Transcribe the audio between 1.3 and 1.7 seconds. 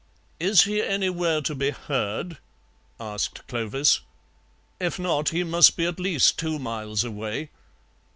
to be